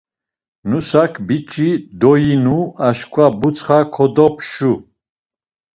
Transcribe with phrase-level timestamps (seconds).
[0.69, 1.69] Nusak biç̌i
[1.99, 4.73] doyinu, aşǩva butsxa kodopşu.